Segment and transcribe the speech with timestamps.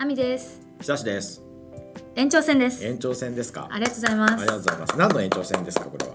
[0.00, 0.58] あみです。
[0.80, 1.42] 久しです。
[2.16, 2.82] 延長戦です。
[2.82, 3.68] 延長戦ですか？
[3.70, 4.32] ありがとうございます。
[4.32, 4.96] ありがとうございます。
[4.98, 6.14] 何の延長戦ですかこれは？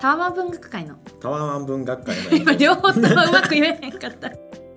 [0.00, 0.94] タワマン文学会の。
[1.20, 4.30] タワマン文学会の 延長今両方ともうまく言えへんかった。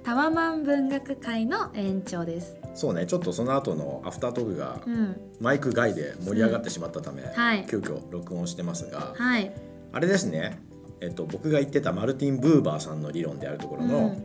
[0.04, 2.58] タワマン文学会の延長です。
[2.74, 5.16] そうねちょっとその後のアフタートークがうん。
[5.40, 7.66] マイク外で盛り上がってしまったため、はい。
[7.70, 9.52] 急遽録音してますが、はい。
[9.94, 10.60] あれですね。
[11.02, 14.24] えっと僕が言ってたマルティン・ブーバーさんの理論であるところの、うん。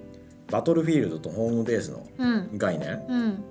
[0.51, 2.51] バトルフィールドとホームベースのうん。
[2.57, 3.05] 概念。
[3.11, 3.45] うん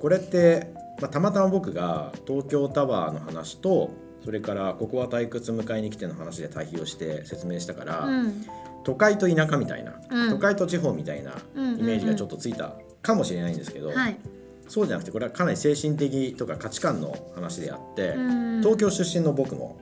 [0.00, 3.90] これって、まあ、たまたま僕が東京タワーの話と
[4.24, 8.44] それからここは退屈迎えに来ての話で対比をして説明したから、うん。
[8.84, 10.30] 都会と田舎みたいな、うん。
[10.30, 14.16] 都会と地方みたいなうんイメージがちょっとついたかもしれないんですけど、はい。
[14.68, 19.78] そうじゃなくてこれはかなり精神的とか価値観の話であって、うん東京出身の僕も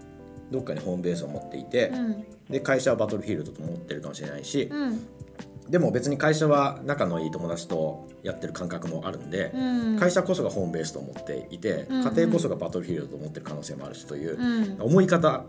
[0.50, 2.24] どっかにホームベースを持っていて、うん。
[2.50, 5.06] で会社はバトルフィールドと思ってるかもしれないし、うん
[5.68, 9.98] でも別に会社は仲のいい友達とやってる感覚もあるんで、うん。
[9.98, 12.02] 会社こそがホームベースと思っていて、うん。
[12.04, 14.80] 家庭こそがバトルフィールドと思ってる可能性もあるしというう、ん。
[14.80, 15.44] 思い方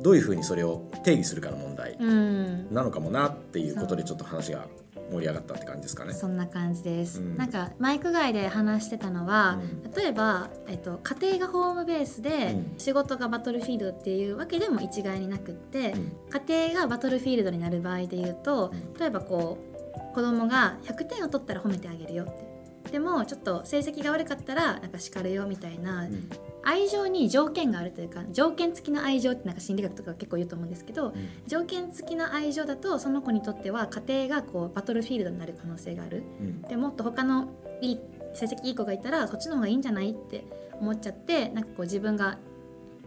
[0.00, 2.72] どういうふうにそれを定義するかの問題うん。
[2.72, 4.66] なのかもなっていうことでちょっと話が
[5.10, 6.12] 盛り上がったって感じですかね。
[6.12, 7.36] そんな感じです、うん。
[7.36, 9.92] なんかマイク外で話してたのは、うん。
[9.92, 12.74] 例えば、えっと、家庭がホームベースで、うん。
[12.78, 16.12] 仕事がバトルフィールドっていうわけでも一概になくって、うん。
[16.48, 18.94] 家庭がバトルフィールドになる場合で言うとうん。
[18.94, 22.55] 例えばこう子供が100点を取ったら褒めてあげるよって
[22.90, 26.28] でもちょっと成績が悪かったらなんか叱るよみたいな、うん。
[26.62, 31.12] 愛情に条件があるというか条件付きの愛情ってなんか心理学とか結構言うと思うんですけど、
[31.46, 36.22] 条件付きの愛情だとその子にとっては家庭がこうバトルフィールドになる可能性がある。
[36.40, 36.62] うん。
[36.62, 37.48] でもっと他の
[37.80, 38.00] いい
[38.34, 40.44] 成績いい子がいたらそっちの方がいいんじゃないって
[40.80, 42.38] 思っちゃってなんかこう自分が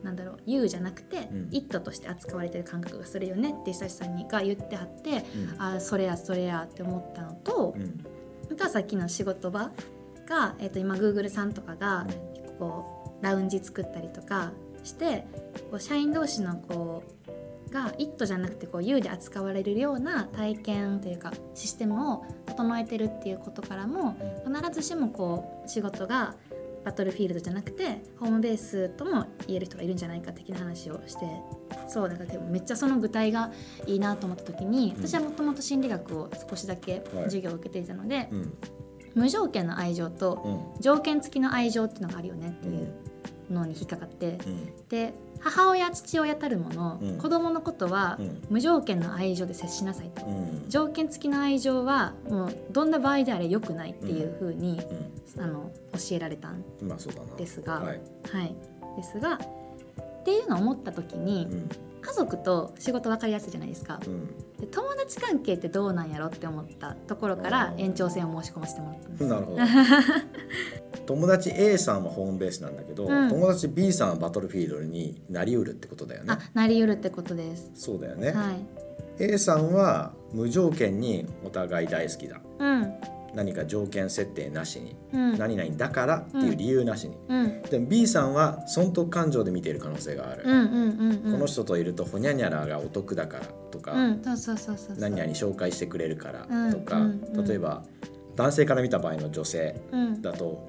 [0.03, 1.47] なんだろう言うじゃなくて、うん。
[1.51, 5.61] 一途として扱われてる感覚がするよねって久志さんにが言ってはって、うん。
[5.61, 8.05] ああそれやそれやって思ったのと、うん
[8.51, 9.71] あとはさっきの仕事場
[10.27, 12.07] が、えー、と今 Google さんとかが
[12.57, 14.51] こうラウンジ作ったりとか
[14.83, 15.25] して
[15.71, 17.03] こう社員同士のこ
[17.67, 24.15] うが一途じゃなくてこう「U で扱われるような体験というかシステムを整えてるっていうことからも
[24.45, 26.35] 必ずしもこう仕事が
[26.89, 31.27] バトルフィールドじゃなくてホームベースとも言える人がいるんじゃないか的な話をして
[31.87, 33.51] そうだからでもめっちゃその具体が
[33.85, 35.07] いいなと思った時にうん。
[35.07, 37.23] 私はもともと心理学を少しだけはい。
[37.25, 38.53] 授業を受けていたので、うん。
[39.13, 40.41] 無条件の愛情と
[40.75, 40.81] うん。
[40.81, 42.91] 条件付きの愛情っていうのがあるよねっていう
[43.49, 44.87] のに引っかかってうん。
[44.89, 47.17] で母親父親たるもの、うん。
[47.17, 48.41] 子供のことはうん。
[48.49, 50.25] 無条件の愛情で接しなさいと。
[50.25, 50.65] うん。
[50.69, 54.79] 条件付きの愛情はもうどんな場合であれ良くないっていう風に、
[55.37, 56.63] あの教えられたん
[57.37, 58.01] ですがはい。
[58.31, 58.55] はい。
[58.97, 59.39] ですが
[60.29, 61.69] っていうのを思った時に、うん。
[62.01, 63.99] 家族と仕事分かりやすいじゃないですか。
[64.05, 64.27] うん。
[64.59, 69.23] で友達関係ってどうなんやろって思ったところから延長戦を申し込ませてもらったんです。
[69.25, 69.61] なるほど。
[71.05, 73.29] 友達 A さんはホームベースなんだけど、うん。
[73.29, 76.33] 友達 B さんはバトルフィールドになりうるってことだよね。
[76.33, 77.71] あなりうるってことです。
[77.75, 78.65] そうだよね、はい。
[79.19, 82.39] A さんは無条件にお互い大好きだ。
[82.59, 85.37] うん何か条件設定なしに、うん。
[85.37, 87.61] 何々だからっていう理由なしに、うん。
[87.63, 91.31] でも B さんは損得感情で見ている可能性がある、うんうんうんうん。
[91.33, 97.45] この人といるとほにゃにゃらがお得だからとか、何々紹介してくれるからとか、うんうんうん。
[97.45, 97.83] 例えば
[98.35, 100.21] 男性から見た場合の女性うん。
[100.21, 100.67] だと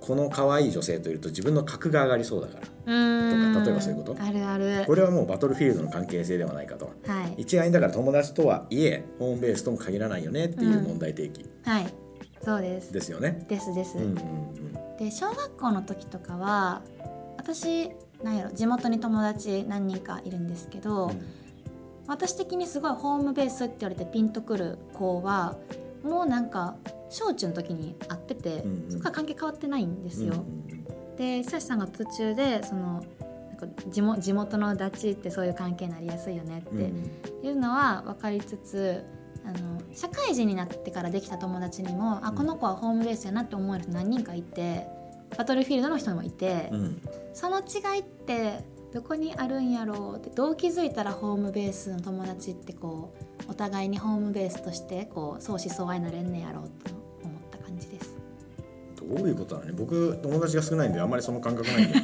[0.00, 3.54] この可愛い女性といると自分の格が上がりそうだからうん。
[3.54, 4.22] とか例えばそういうこと？
[4.22, 4.84] あるある。
[4.86, 6.90] これはもうバトルフィールドの関係性ではないかと。
[7.06, 7.34] はい。
[7.42, 11.48] 一概にだから友達とはいえホームベースとも限らないよねっていう問題提起。
[11.64, 11.86] はい
[12.44, 12.92] そうです。
[12.92, 13.44] ですよね。
[13.48, 14.18] ですです、うんうん
[14.98, 16.82] で小学校の時とかは
[17.38, 17.90] 私
[18.22, 21.22] なんやろ地元に友達何人かいるんですけど、うん。
[22.06, 25.56] 私的にすごいホームベースって言われてピンとくる子は
[26.04, 26.76] もうなんか
[27.10, 28.90] 小中の時に会ってて、うんうん。
[28.90, 30.34] そこから関係変わってないんですよ。
[30.34, 30.42] うんう
[30.78, 30.82] ん
[31.16, 33.04] で久志さんが途中でその
[33.48, 36.82] なんか地元地元のダチってそういう関係になりやすいよねうんっ
[37.42, 39.04] ていうのは分かりつつ
[39.44, 44.86] あの社会人になってからできた友達にも、あうんこの子はホームベースやなって思える人何人かいて
[45.36, 47.02] バトルフィールドの人もいて、うん
[47.34, 48.62] その違いって
[48.92, 53.14] どこにあるんやろうってどう気づいたらホームベースの友達ってこ
[53.48, 56.90] うお互いにホームベースとしてこう相思相愛なれんねやろうって
[57.24, 58.14] 思った感じです。
[58.96, 61.98] どういうことなのね僕友達が少ないんであんまりその感覚ないんで、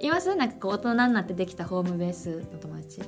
[0.00, 3.02] いますなんかこう大人になってできたホームベースの友達？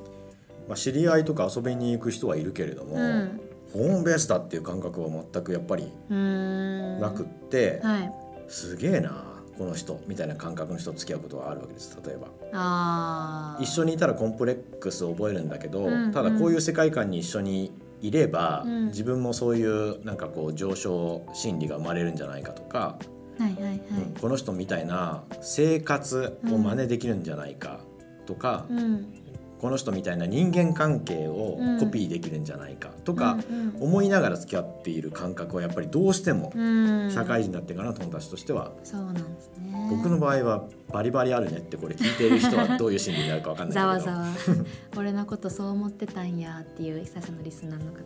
[0.69, 3.41] まあ、知り合いとか遊びに行く人はいるけれども、うん。
[3.73, 8.13] ホームベースだっていう感覚は全くやっぱりなくって、はい。
[8.49, 9.25] すげえな
[9.59, 13.59] この人みたいな感覚の人と付き合うことはあるわけです例えば。
[13.61, 16.13] 一緒にいたらコンプレックスを覚えるんだけど、うん。
[16.13, 18.87] ただこういう世界観に一緒にいれば、うん。
[18.87, 22.99] 自分もそういうなんかこう上昇心理が生まれるんじゃないかとか
[23.39, 23.75] はいはいはい。
[23.75, 27.81] うんこの人みたいな生活を真似できるんじゃないか
[28.27, 29.13] とか、うん
[29.61, 31.79] この人みたいな人間関係をうん。
[31.79, 37.11] コピーできるんじゃないかとか、うん思いながら付き合っている感覚はやっぱりどうしてもうん。
[37.11, 39.89] 社会人になってからの友達としては、そうなんですね。
[39.91, 44.27] 僕の場合はバリバリあるねってこれ聞いている人はどういう心理になるかわかんないけどざわざわ。
[44.97, 48.03] 俺のことそう思ってたんやっていう久々のリスナーの方が。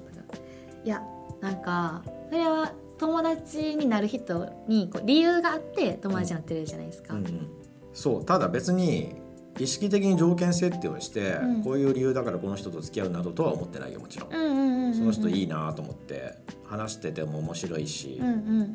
[0.85, 1.03] いや。
[1.41, 7.49] なんかそれは友達になる人にこう理由があって友達になってるじゃないですか、うんうん。
[7.95, 9.15] そうただ別に
[9.61, 11.63] 意識的に条件設定をして、うん。
[11.63, 16.35] こういう理由だからこの人と付き合うなどとは思ってないよもちろん、その人いいなと思って
[16.65, 18.21] 話してても面白いし、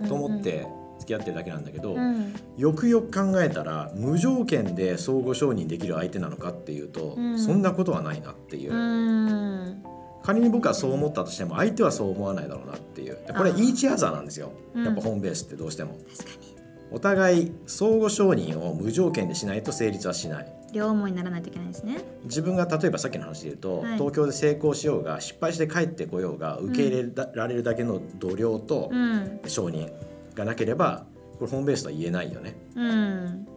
[0.07, 0.67] と思って
[0.99, 2.33] 付き合ってるだけなんだけど、うん。
[2.57, 7.39] よくよく考えたら無条件で相互承認できる相手なのかっていうと、うん。
[7.39, 9.83] そんなことはないなっていう、うん。
[10.23, 13.17] 仮に僕はそう思ったとしても相手はそう思わないだろうなっていう。
[13.35, 13.73] これイー。
[13.73, 14.85] チアザーなんですよ、うん。
[14.85, 15.93] やっぱホームベースってどうしても。
[16.17, 16.54] 確かに
[16.91, 20.47] お互い相互承認を無条件でしないと成立はしない。
[20.71, 22.03] 両思いにならないといけないですね。
[22.25, 23.97] 自分が例えばさっきの話で言うと、はい。
[23.97, 29.39] 東京で成功しようが失敗して帰ってこようが受け入れられるだけの度量とうん。
[29.47, 29.91] 承認
[30.35, 31.05] がなければ
[31.39, 32.55] これホームベースとは言えないよね。
[32.75, 33.47] うん。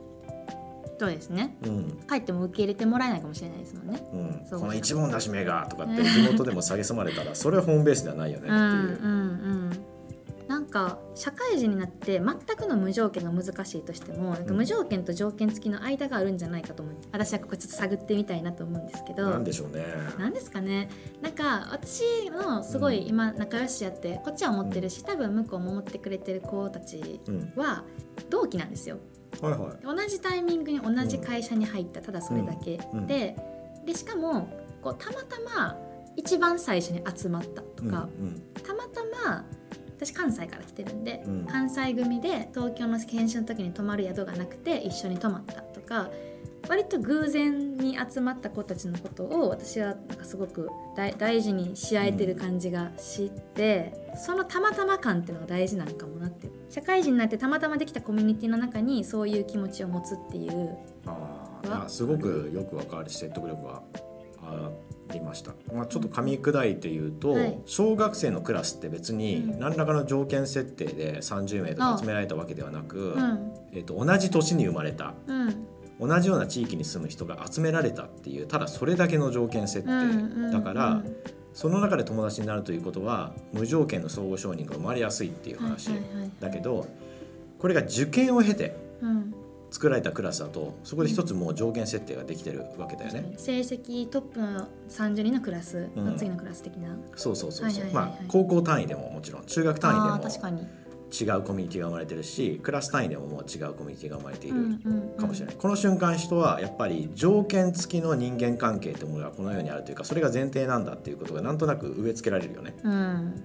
[0.99, 1.57] そうですね。
[1.65, 1.99] うん。
[2.09, 4.03] 帰っても受け入れてもらえないかもしれないですもんね。
[4.13, 8.59] うん、そうこの一問出し目がとかって地元でも蔑まれたらそれはホームベースではないよねっていう。
[8.59, 9.98] うんうんうん
[10.69, 16.95] か社会人になって全くの無条件が難しいとしてもなんか無条件と条件付きの間があるんじゃないかと思う。
[17.13, 19.31] 私はここちょっと探ってみたいなと思うんですけど。
[19.31, 19.85] なんでしょうね。
[20.19, 20.89] なんですかね。
[21.23, 27.85] なんか私のすごい今仲良しやってこっちは思ってるし多分向こうも思ってくれてる子たちうん、は
[28.31, 28.99] 同期なんですよ。
[29.41, 29.85] はいはい。
[29.85, 32.99] 同じタイミングに同じ会社に入ったただそれだけ、うん。
[33.01, 33.07] うん。
[33.07, 33.37] で
[33.85, 34.49] でしかも
[34.83, 35.77] こうたまたま
[36.17, 38.43] 一番最初に集まったとか、うん。
[38.63, 39.45] たまたま
[39.99, 41.47] 私関西から来てるんで、うん。
[41.47, 46.09] 関西組で東京の研修の時に泊まる宿がなくて一緒に泊まったとか
[46.69, 56.49] 割と偶然に集まった子たちのことを私はなんかすごく大大事にし合えてる感じがして、そのたまたま感っていうのが大事なのかもなって。
[56.71, 60.77] 社会人になってたまたまできたコミュニティの中にそういう気持ちを持つっていう。
[61.07, 63.83] あーあすごくよくわかるし説得力が。
[64.43, 64.71] あ
[65.13, 67.59] りました、まあ、ちょっと噛み砕いて言うと、はい。
[67.67, 69.59] 小学生のクラスって別にうん。
[69.59, 73.53] 何らかの条件設定で30名とか集められたわけではなく、うん。
[73.73, 75.67] えっと同じ年に生まれたうん。
[76.01, 81.17] 同じような地域に住む人が集められたっていうただそれだけの条件設定だから、うん
[81.59, 85.91] その中で友達になるということは無条件の相互承認が生まれやすいっていう話
[86.39, 86.87] だけど
[87.59, 89.35] これが受験を経てうん
[89.71, 93.35] 作られたクラスだとそこで一つもう条件設定ができてるわけだよね。
[93.37, 98.13] 成績トップの30人のクラスの次のクラス的な、そうそうそうそう、はいはいはいはい。
[98.13, 100.67] まあ高校単位でももちろん中学単位でも確かに。
[101.11, 104.57] 違うコミュニティが生まれてるしクラス単位でももう違うコミュニティが生まれている
[105.17, 112.75] かもしれない、この瞬間人はやっぱり条件付きの人間関係ってものがこの世にあるというかそれが前提なんだっていうことがなんとなく植え付けられるよね。
[112.85, 113.43] うん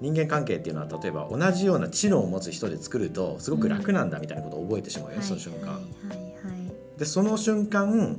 [0.00, 6.98] 人間関係っていうのは例えば同じような知能を持つ人で作るとすごく楽なんだみたいなことを覚えてしまうよね、その瞬間、はいはいはい。
[6.98, 8.18] でその瞬間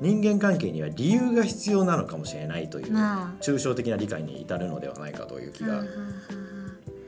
[0.00, 3.42] 人間関係には理由が必要なのかもしれないというまあ。
[3.42, 5.82] 抽象的な理解に至るのではないかという気が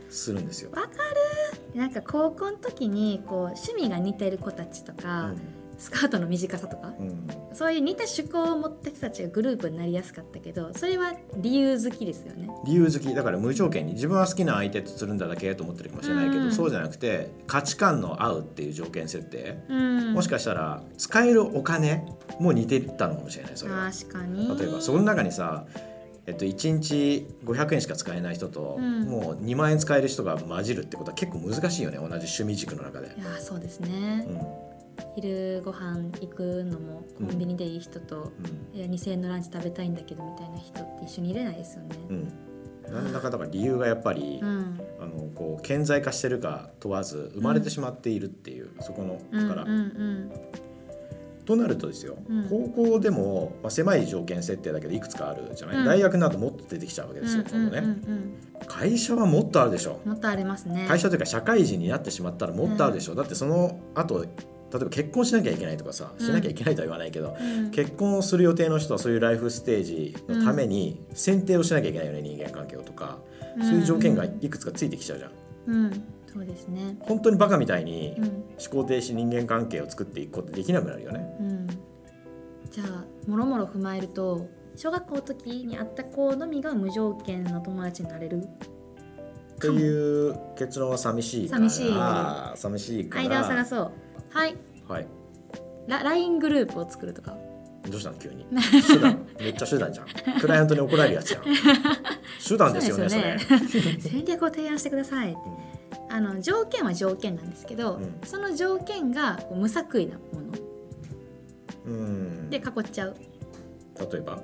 [0.09, 0.71] するんですよ。
[0.75, 0.93] あわか
[1.75, 1.79] る。
[1.79, 5.35] なんか高校の時にこう趣味が似てる子たちとか、
[5.79, 6.93] スカートの短さとか。
[6.99, 7.09] うん。
[7.09, 12.49] うんそういう似た趣向を持った人たちがグループになりやすかったけどそれは理由好きですよね。
[12.65, 13.13] 理由好き。
[13.13, 13.95] だから無条件に。
[13.95, 16.53] 自分は好きな相手とつるんだだけと思ってるかもしれないけど、うん。
[16.53, 20.13] そうじゃなくて価値観の合うっていう条件設定、うん。
[20.15, 22.07] もしかしたら使えるお金
[22.39, 23.91] も似てたのかもしれないそれは。
[23.91, 24.57] 確かに。
[24.57, 25.67] 例えばその中にさ
[26.27, 29.01] えっと、1日500円しか使えない人と、うん。
[29.09, 33.07] もう2万円使える人が混じるってことは結構難しいよね同じ趣味軸の中で。
[33.07, 33.11] い。
[33.19, 34.27] やそうですね。
[34.29, 34.68] う、ん
[35.15, 38.33] 昼ご飯行くのもコンビニでいい人と、
[38.73, 38.79] うん。
[38.79, 41.97] いや2000円のランチ食べたいんだけどみたいな人って一緒にいれないですよね。
[42.09, 42.33] うん。
[42.91, 44.81] 何らかだから理由がやっぱり、うん。
[45.01, 50.33] あのこう顕在化してるか問わず生まれてしまっているっていう、そこのうんから、うんうん。
[51.45, 52.49] となるとですよ、うん。
[52.51, 55.85] 高校でも、まあ、狭い条件設定だけどいくつかあるじゃない、うん。
[55.87, 58.35] 大学になるともっと出てきちゃうわけですよ、うんね、うん
[58.67, 59.99] 会社はもっとあるでしょ。
[60.05, 60.85] うんもっとありますね。
[60.87, 64.27] 会社というか社会人になってしまったらもっとあるでしょ、だってその後
[64.71, 67.71] 例えば結婚しなきゃいけないとかさしなきゃいけないとは言わないけど、うん。
[67.71, 73.19] 結婚をする予定の人はそういうライフステージのために選定をしなきゃいけないよね人間関係をとか、
[73.61, 75.31] そういう条件がいくつかついてきちゃうじゃん。
[75.67, 76.97] うん、そうですね。
[77.01, 81.37] 本当にバカみたいにうん思考停止人間関係を作っていくことできなくなるよね。
[81.41, 81.67] うん、
[82.71, 88.47] じゃあもろもろ踏まえると小学校の時に会った子のみが無条件の友達になれる？
[89.61, 91.93] という結論は寂しいから寂しい。
[92.57, 93.93] 寂しいから間を探そう
[94.31, 94.57] はい。
[94.89, 95.07] はい。
[95.87, 97.37] ラ LINE グループを作るとか。
[97.89, 98.45] どうしたの急に？
[98.87, 99.27] 手段？
[99.41, 100.07] めっちゃ手段じゃん。
[100.41, 101.43] クライアントに怒られるやつじゃん。
[102.47, 103.39] 手段ですよねそそうれ。
[104.01, 105.37] 戦略を提案してください。
[106.11, 108.15] あの条件は条件なんですけど、うん。
[108.25, 110.59] その条件が無作為なもの。
[111.87, 112.51] うん。
[112.51, 113.15] で囲っちゃう。
[114.13, 114.43] 例えば？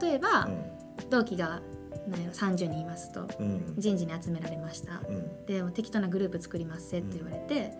[0.00, 1.10] 例えば、うん。
[1.10, 1.60] 同期が
[2.08, 3.74] なんやろ30人いますとうん。
[3.76, 5.02] 人事に集められました。
[5.08, 5.46] うん。
[5.46, 7.72] で適当なグループ作りますせって言われて、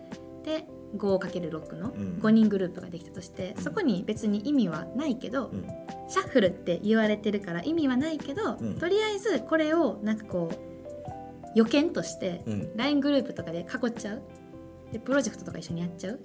[0.43, 2.19] で 5×6 のうん。
[2.21, 3.63] 5人グループができたとして、うん。
[3.63, 5.67] そこに別に意味はないけど、うん。
[6.07, 8.75] シャッフルって言われてるから意味はないけど、うん。
[8.79, 10.57] とりあえずこれをなんかこう
[11.55, 12.77] 予見としてうん。
[12.77, 14.21] LINE グループとかで囲っちゃう。
[14.91, 16.19] でプロジェクトとか一緒にやっちゃう。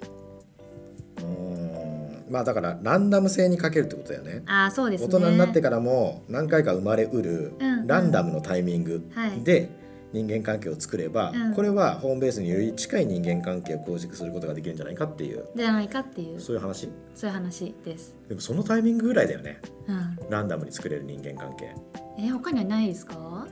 [1.22, 2.24] うん。
[2.30, 4.42] まあだからランダム性にかけるってことだよね。
[4.46, 5.06] ああそうですね。
[5.08, 7.86] 大人になってからも何回か生まれうるうんうん。
[7.86, 9.40] ランダムのタイミングはい。
[9.42, 9.81] で
[10.12, 11.54] 人間関係を作れば、うん。
[11.54, 15.46] これはホームベースにより近い人間関係を構築することができるんじゃないかっていう。
[15.56, 16.40] じゃないかっていう。
[16.40, 16.88] そういう話。
[17.14, 19.60] そういう話です、でもそのタイミングぐらいだよね。
[19.88, 21.74] うん、ランダムに作れる人間関係。
[22.18, 23.46] えー他にはないですか？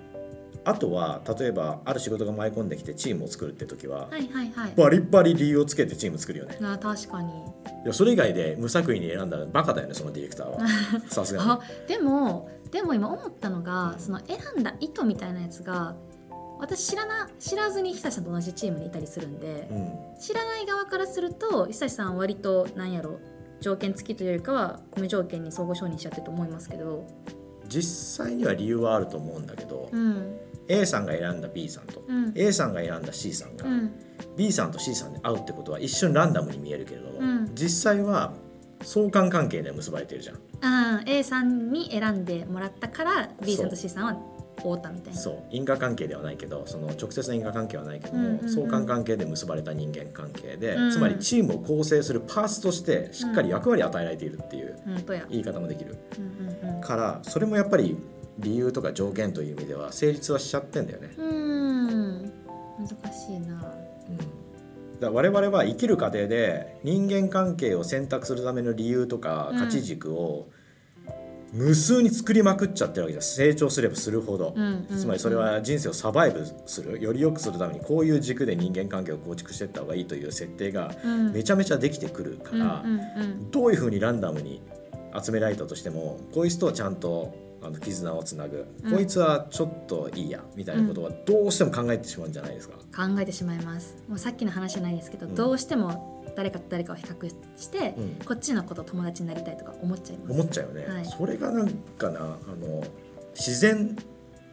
[0.62, 4.74] あとは例えばある仕事が舞い込んできてチームを作るって時は、はいはいはい。
[4.76, 6.58] バリバリ理由をつけてチーム作るよね。
[6.62, 7.30] あ確かに。
[7.30, 7.32] い
[7.86, 10.58] やそれ以外で無作為に選んだらバカだよねそのディレクターは。
[11.08, 15.96] さすがあでもでも今思ったのがその選んだ意図みたいなやつが
[16.60, 23.20] 私知らな知らずに久志さんと同じチームにいたりするんでに、うん、知らない側からすると久志さんは割となんやろ
[23.60, 27.06] 条件付きというよりかは無条件に相互承認しちゃってると思いますけど。
[27.68, 30.36] 実際には理由はあると思うんだけど、うん。
[30.66, 32.32] A さんが選んだ B さんと、うん。
[32.34, 33.92] A さんが選んだ C さんが、うん。
[34.36, 37.50] B さんと C さんで会うってことは一瞬ランダムに見えるけれども、うん。
[37.54, 38.32] 実際は
[38.82, 40.36] 相関関係で結ばれてるじゃん。
[40.62, 44.22] あー A さんに選んでもらったから B さんと C さんは
[44.62, 45.18] 会うたみたいな。
[45.18, 45.42] そう。
[45.50, 48.48] 因果関係ではないけどその直接の因果関係はないけども、うんうんうん。
[48.48, 50.90] 相関関係で結ばれた人間関係で、うん。
[50.90, 54.76] つまりチームを構成するパーツとしてしっかり役割を与えられているっていう
[55.28, 55.96] 言い方もできる。
[56.18, 56.80] うんうんうん。
[56.80, 57.96] からそれもやっぱり
[58.38, 61.10] 理由とか条件という意味では成立はしちゃってんだよね。
[61.16, 62.32] うーん。
[62.78, 63.74] 難しいな。
[64.08, 65.00] うん。
[65.00, 69.58] だ我々は生きる過程で人間関係を選択するための理由とかうん。
[69.58, 70.48] 価値軸を
[71.52, 73.22] 無数に作りまくっちゃってるわけじゃん。
[73.22, 77.00] 成長すればするほど、うんうんつまりそれは人生をサバイブする。
[77.00, 81.32] より良くするためにこういう軸で人間関係を構築していった方がいいという設定がうん。
[81.32, 82.84] めちゃめちゃできてくるから、
[83.50, 84.62] どういうふうにランダムに
[85.20, 88.92] 集められたとしてもこいつとはちゃんとあの絆をつなぐ、うん。
[88.92, 92.76] こいつはちょっといいやみたいなことはどうしても考えてしまうんじゃないですか。
[92.76, 93.96] うん考えてしまいます。
[94.08, 98.08] もうさっきの話じゃないですけど、うんどうしても誰かと誰かを比較して、うん。
[98.24, 100.32] こっちのこと友達になりたいとか思っちゃいます。
[100.32, 101.04] 思っちゃうよね、はい。
[101.04, 102.22] それがなんかなあ
[102.60, 102.82] の
[103.34, 103.96] 自然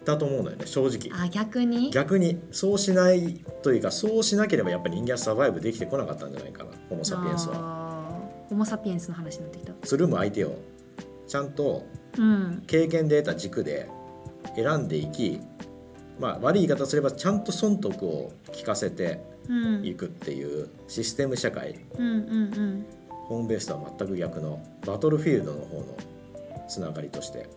[0.06, 1.20] だと思うんだよね正直。
[1.20, 1.90] あ逆に？
[1.90, 2.40] 逆に。
[2.52, 6.70] そうしないというかそうしなければやっぱり人間はサバイブできてこなかったんじゃないかな。
[6.90, 8.22] ホモ・サピエンスは。
[8.50, 9.74] ホモ・サピエンスの話になってきた。
[9.84, 10.56] つるむ相手を
[11.28, 11.86] ちゃんと
[12.18, 12.64] うん。
[12.68, 13.90] 経験で得た軸で
[14.56, 15.40] 選んでいき
[16.20, 19.86] まあ悪い言い方すればちゃんと損得を聞かせてうん。
[19.86, 21.80] いくっていうシステム社会。
[21.98, 22.16] うんうんう
[22.60, 22.86] ん。
[23.28, 25.86] ホームベースとは全く逆のバトルフィールドの方の
[26.68, 27.48] つながりとして。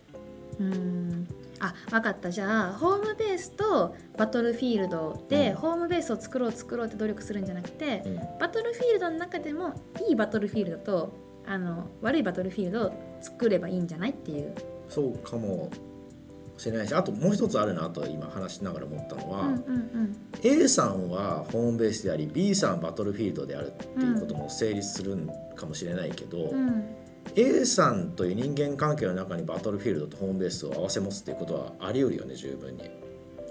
[0.60, 1.26] うん。
[1.58, 2.30] あ分かった。
[2.30, 5.56] じゃあホームベースとバトルフィールドで、うん。
[5.56, 8.16] ホームベースを作ろう作ろうって努力するんじゃなくて、うん。
[8.38, 9.74] バトルフィールドの中でも
[10.08, 14.54] いいバトルフィールドとあの悪いバトルフィールドを作ればいいんじゃないっていう。
[14.88, 15.70] そうかも
[16.56, 26.84] しれないしあともう一つあるなと今話しながら思ったのは、うんうん A さんはホームベースであり B さんはバトルフィールドであるっていうことも成立するんかもしれないけど、うんうん
[27.36, 32.90] A さんという人間関係の中にバトルフィールドとホームベースを合わせ持つっていうことはあり得るよね十分に。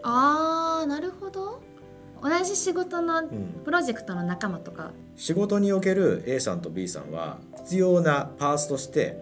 [0.03, 1.61] あーなるほど
[2.21, 3.61] 同じ仕事のうん。
[3.63, 4.91] プロジェクトの仲間とか。
[5.15, 9.17] 仕事における A さんと B さんは必要なパーツとして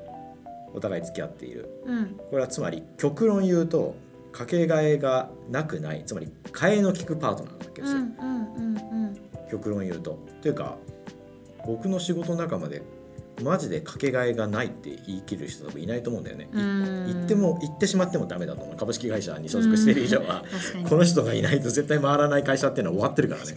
[0.73, 1.69] お互い付き合っている。
[1.85, 2.05] うん。
[2.29, 3.95] これはつまり極論言うと
[4.31, 6.03] かけがえがなくない。
[6.05, 9.17] つまり替えの利くパートナーなわけですよ、うんうんうんうん。
[9.49, 10.19] 極論言うと。
[10.41, 10.77] というか
[11.65, 12.81] 僕の仕事仲間で
[13.41, 16.49] マジでかけがえがないって言い切る人多分いないと思うんだよね。
[16.53, 17.05] いうん。
[17.07, 18.77] 言っても言ってしまってもダメだと思う。
[18.77, 19.49] 株式会社に。
[19.49, 20.43] 所属している以上は
[20.89, 23.55] この人がいないと絶対回らない会社っていうのは終わってるからね。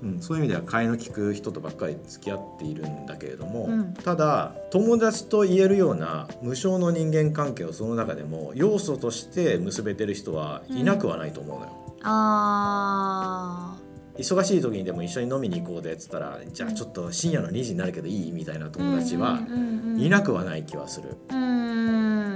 [0.00, 3.94] うん、そういう意味では替えの利く人とばっかり付き合っているんだけれども、うん。
[3.94, 11.72] ただ友達と言えるような無償の人間関係をその中でも要素として結べてる人はいなくはないと思うのよ。
[12.02, 13.76] あ
[14.18, 21.16] 忙しい時にでも一緒に飲みに行こうでっつったらじゃあちょっと深夜の2時になるけどいいみたいなー友達はうんいなくはない気はする。
[21.30, 21.38] うん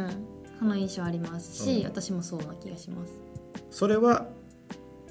[0.02, 0.26] うん。
[0.58, 1.64] その印象あります。
[1.64, 1.84] し、うん。
[1.84, 3.12] 私もそうな気がします。
[3.70, 4.26] それは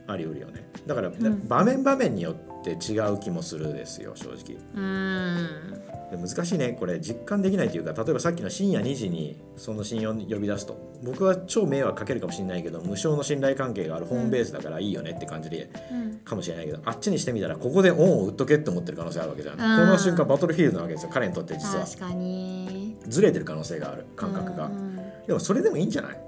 [0.08, 0.70] あり得るよね。
[0.88, 1.48] だから、ん。
[1.48, 4.58] 場面場面によって違う気もするですよ正直。
[4.76, 5.48] うん。
[6.12, 6.74] で難しいね。
[6.74, 16.18] これ実感できないというか例えばさっきの深夜2時にその信用呼び出すと僕は超迷惑かけるかもしれないけど無償の信頼関係があるホームベースだからいいよねって感じで、うん。
[16.24, 19.56] かもしれないけどあっちにしてみたらここでオンを打っとけって思ってる可能性あるわけじゃん。
[19.58, 21.12] この瞬間バトルフィールドなわけですよ。
[21.14, 21.86] 彼にとって実は。
[21.86, 22.98] 確かに。
[23.08, 24.70] ずれてる可能性がある感覚が。
[25.28, 26.22] でもそれでもいいんじゃない？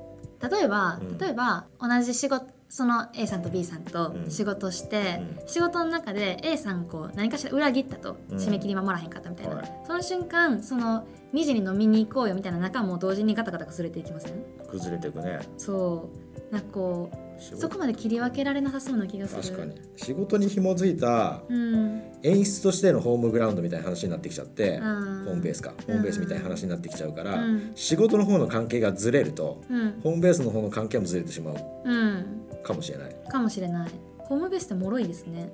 [0.52, 1.18] 例えば、うん。
[1.18, 4.32] 例えば同じ仕事その A さんと B さんとうん。
[4.32, 8.38] 仕事して、う仕事の中で A さんこう何かしら裏切ったと、うん。
[8.38, 9.82] 締め切り守らへんかったみたいな、はい。
[9.86, 14.44] その瞬間その2時に飲みに行こうよみたいな仲も同時にガタガタ崩れていきません？
[14.68, 15.42] 崩れていくね。
[15.56, 16.10] そ
[16.50, 16.52] う。
[16.52, 19.44] なんかこうそこまで切り分けられなさそうな気がする。
[19.44, 19.80] 確かに。
[19.96, 22.02] 仕事に紐づいたうん。
[22.24, 25.26] 演出としてのホームグラウンドみたいな話になってきちゃって、うん。
[25.26, 25.74] ホームベースか。
[25.86, 27.72] ホームベースみたいな話になってきちゃうから、うん。
[27.76, 30.00] 仕事の方の関係がずれるとうん。
[30.02, 31.56] ホームベースの方の関係もずれてしまう。
[31.86, 33.16] うんかもしれない。
[33.30, 33.90] かもしれない。
[34.18, 35.52] ホームベースって脆いですね。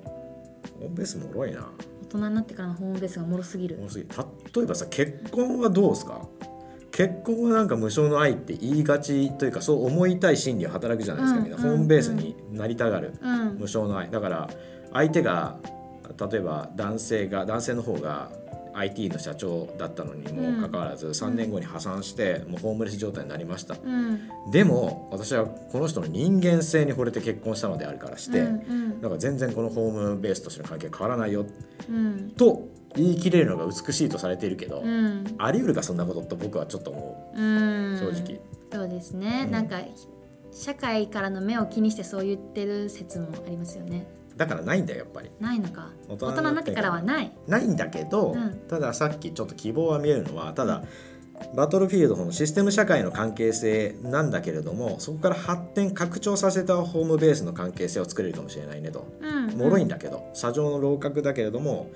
[0.78, 1.70] ホームベースもろいな。
[2.02, 3.76] 大人になってからのホームベースが脆すぎる。
[3.76, 4.10] もろすぎる
[4.54, 6.26] 例えばさ結婚はどうですか？
[6.92, 13.56] 結婚はなんか無償の愛って言いがちというかそう思いたい心理は働くじゃないですか、うんみんなホームベースになりたがる、うん。
[13.58, 14.10] 無償の愛。
[14.10, 14.50] だから
[14.92, 15.58] 相手が
[16.30, 18.32] 例えば男性が男性の方が
[18.80, 24.50] IT の社長だったのにもかかわらず、3年後に破産してもうホームレス状態になりました、うん。
[24.50, 31.46] でも私はこの人の人間性に惚れて結婚したのであるからして、うんだから全然このホームベースとしての関係変わらないよ
[31.88, 32.30] うん。
[32.36, 35.34] と言い切れるのが美しいとされているけど、うん。
[35.38, 37.40] あり得るかそんなことって僕はちょっと思う。
[37.40, 37.94] ん。
[37.94, 38.40] う正直、
[38.72, 39.50] そうですね、うん。
[39.52, 39.80] なんか
[40.52, 44.06] 社会からの目を気にしてそう言ってる説もありますよね
[44.40, 45.30] だからないんだよやっぱり。
[45.38, 45.90] ないのか。
[46.08, 47.30] 大大人になってからはない。
[47.46, 48.58] ないんだけど、うん。
[48.68, 50.82] たださっきちょっと希望は見えるのはただ
[51.54, 59.06] バトルフィールドのシステム社会の関係性なんだけれどもそこから発展拡張させたホームベースの関係性を作れるかもしれないねと。
[59.20, 59.58] うん。
[59.58, 61.90] 脆いんだけど砂上の楼閣だけれども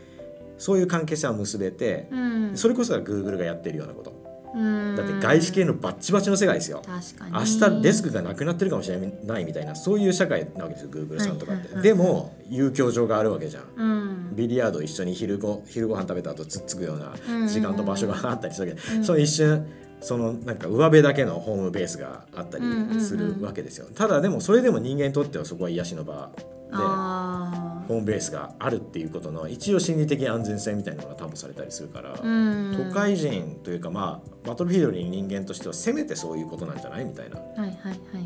[0.58, 2.52] そういう関係性は結べてうん。
[2.56, 4.10] それこそが Google がやってるようなこと。
[4.10, 4.23] うん
[4.96, 6.82] だって外資系のバッチバチの世界ですよ。
[7.32, 11.82] 明日デスクがなくなってるかもしれないみたいなそういう社会なわけですよ Google さんとかって、はいはいはい。
[11.82, 13.64] でも遊興場があるわけじゃん。
[13.76, 14.36] うん。
[14.36, 18.80] ビリヤード一緒に昼ご昼ご飯食べた後つっつくような時間と場所があったりするわけ。
[18.80, 19.04] で、うん。
[19.04, 19.66] その一瞬
[20.00, 22.64] そのなんか上辺だけのホームベースがあったり
[23.00, 32.76] するわけですよ、ただでもそれでも人間にとってはそこは癒しの場であホームベースがあるっていうことの一応心理的安全性みたいなのが担保されたりするから、ーうん。
[32.76, 37.78] 都会人というかまあバトルフィールドに人間としてはせめてそういうことなんじゃないみたいなはいはいはい、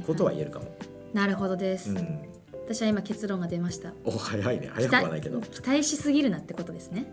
[0.07, 0.66] ことは言えるかも。
[1.14, 2.20] なるほどです、うん、
[2.52, 3.92] 私は今結論が出ました。
[4.04, 4.70] お早いね。
[4.74, 5.40] 早くはないけど。
[5.40, 7.07] 期待しすぎるなってことですね。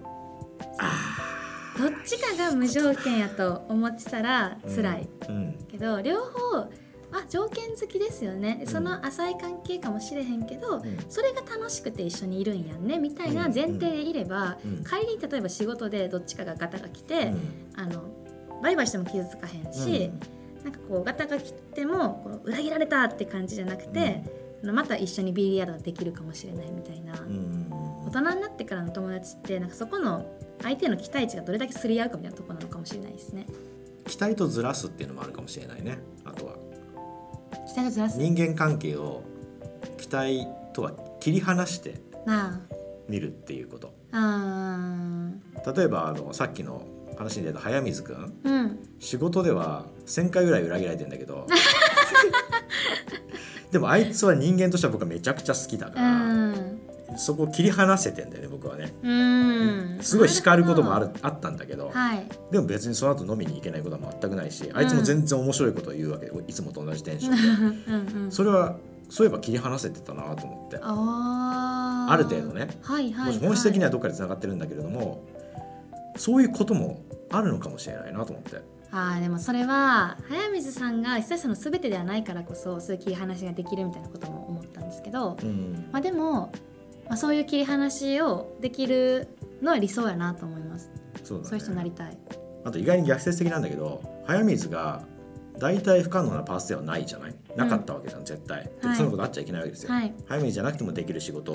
[1.78, 5.58] どっちかが無条件やと思ってたら辛い、うん。
[5.70, 6.58] けど両方
[7.12, 8.64] あ条件付きですよね。
[8.66, 10.98] その浅い関係かもしれへんけど、うん。
[11.08, 14.84] それが楽しくて一緒にいるんやんねみたいな前提でいれば、うん。
[14.84, 17.34] 仮に例えば仕事でどっちかがガタが来て、
[17.76, 18.04] あの
[18.66, 20.10] バイバイしても傷つかへんし、
[20.64, 24.24] なんかこうガタが来てもこう裏切られたって感じじゃなくて、
[24.64, 27.28] あのまた一緒にビリヤードできるかもしれないみたいな、うん。
[27.28, 27.72] うん
[28.08, 30.26] 大人になってからの友達ってなんかそこの
[30.62, 33.46] 相手の期待値がどれだけすり合うかみたいなところなのかもしれないですね。
[34.08, 36.54] 期待とずらすっていうのもあるかもしれないねあとは。
[37.68, 38.18] 期待をずらす？
[38.18, 39.24] 人間関係を
[39.98, 42.62] 期待とは切り離してな
[43.08, 43.94] 見るっていうこと。
[44.12, 45.30] あ
[45.64, 46.82] あ例えばあのさっきの
[47.16, 48.16] 話に出た早水くん。
[48.16, 48.80] ーうん。
[49.00, 51.48] 仕事では1,000回ぐらい裏切られてんだけど。
[53.72, 56.80] でもあいつは人間としては僕はめちゃくちゃ好きだうから、ん。
[57.18, 58.94] そこを切り離せてんだよね僕はね。
[59.04, 59.98] うん。
[60.02, 62.28] すごい叱ることもあるなあったんだけどはい。
[62.52, 68.18] でも別にその後飲みに行けないことは全くないしあいつも全然面白いことを言うわけでいつもと同じテンションで。
[68.18, 68.24] うん。
[68.24, 68.32] うん。
[68.32, 68.78] それは
[69.10, 70.80] そういえば切り離せてたなと思って。
[70.82, 72.70] ある程度ね。
[72.82, 75.24] はいはい、はい、もし本質的にはどっかでつながってるんだけれども
[76.16, 78.62] そういうこともあるのかもしれないなと思って。
[78.92, 85.90] あーでもそれは早水さんが久さんの全てではないからこそそういう切り離しができるみたいなことも思ったんですけど、うん。
[85.92, 86.52] まあ、でも、
[87.08, 89.28] まあ、そういう切り離しをできる
[89.62, 90.92] のは理想やなと思います。
[91.24, 92.18] そうだそういう人になねりたい。
[92.64, 95.04] あと意外に逆説的なんだけど早水が
[95.60, 97.36] 大体不可能なパースではないじゃない？
[97.56, 98.98] なかったわけじゃん、絶対、ではい。
[98.98, 100.14] そんなことあっちゃいけないわけですよ、はい。
[100.28, 101.54] 早水じゃなくてもできる仕事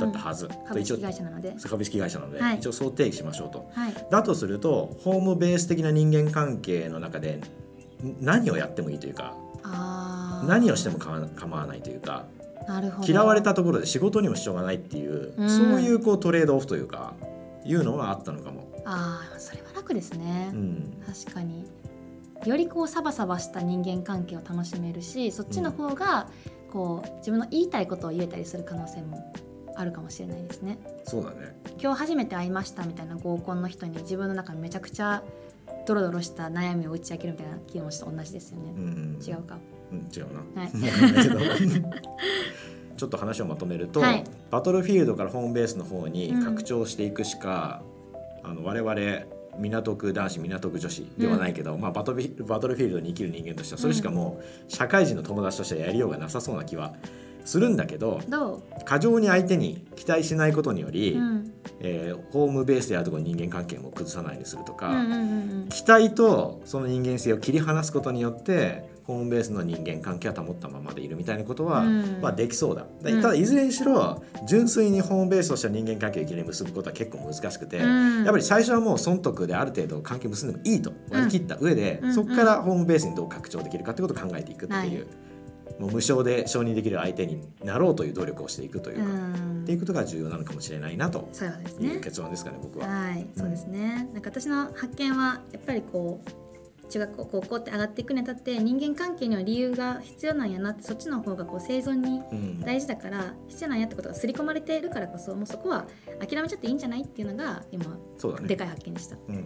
[0.00, 1.54] だったはず、株式一応会社なので。
[1.68, 2.56] 株式会社なので、はい。
[2.56, 3.70] 一応そう定義しましょうと。
[3.74, 3.94] はい。
[4.10, 7.40] だとするとホームベース的な人間関係の中で
[8.02, 9.34] ん何をやってもいいというか
[10.46, 12.26] 何をしても構わないというか
[12.66, 13.08] なるほど。
[13.08, 15.50] 嫌われたところで仕事にも支障がないっていう、うん。
[15.50, 17.14] そういうこうトレードオフというか
[17.64, 18.66] いうのはあったのかも。
[18.84, 21.02] ああそれは楽ですね、うん。
[21.06, 21.64] 確かに
[22.48, 26.28] よりこうサバサバした人間関係を楽しめるしそっちの方が
[26.70, 29.32] ここう自分の言いたいことを言えたりする可能性も
[29.74, 30.78] あるかもしれないですね。
[31.04, 35.22] そうだね今日初めて会いましたみたいな合コンの人に自分の中にめちゃくちゃ
[35.86, 38.72] ドロドロした悩みを打ち明けるみたいな気持ちと同じですよね。
[38.76, 39.58] うん違うか。
[39.92, 40.72] うん、違うな、はい
[42.96, 47.82] ちょっと話をまとめると、はいバトルフィールドからホームベースの方にうん拡張していくしか、
[48.42, 48.94] あの我々
[49.58, 56.94] 港区男子港区女子ではないけど、まあ、バトルフィバトルフィールドに生きる人間としてはそれしかもう社会人の友達としてはやりようがなさそうな気は
[57.44, 65.68] するんだけどど過剰に相手に期待しないことにより、う、うん、えーホームベースであるところ人間関係も崩さないようにするとか、うんうんうんうん。
[65.68, 72.20] 期待とその人間性を切り離すことによってホームベースの人間関係は保ったままでいるみたいなことは、うん。
[72.20, 72.86] まあ、できそうだ。
[73.02, 78.24] ただいずれにしろ純粋にホームベースとしての人間関係をいきなり結ぶことは結構難しくて、うん。
[78.24, 82.14] やっぱり最初はもう損得である程度関係結んでもいいと割り切った上で、うん。
[82.14, 85.06] そこからホームベースにどう拡張できるかってことを考えていくっていう、はい。
[85.78, 89.62] もう無償で承認できる相手になろうという努力をしていくというか、うん。
[89.62, 91.28] っていうことが重要なのかもしれないなと
[91.80, 92.00] いう。
[92.00, 92.88] 結論ですかね僕は。
[92.88, 94.08] はい、そうですね。
[94.12, 96.45] なんか私の発見はやっぱりこう
[96.88, 105.86] 中学校高校って上がっていくにあたって人間関係には理由が必要なんやなってそっちの方がこう生存にうん大事だから必要なんやってことが刷り込まれているからこそもうそこは
[106.20, 107.84] 諦めちゃっていいんじゃないっていうのが今
[108.18, 109.16] そうだねでかい発見でした。
[109.28, 109.42] うんは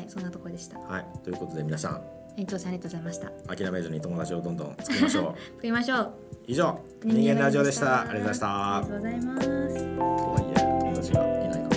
[0.00, 0.78] い、そんなところでした。
[0.78, 2.02] はい、ということで皆さん
[2.36, 3.56] 延長戦ありがとうございました。
[3.56, 6.12] 諦めずに友達をどんどん作りましょう 作りましょう。
[6.46, 9.96] 以上人間ラジオでしたありがとうございましたありがとうございます。
[9.96, 11.71] とはいえ友達が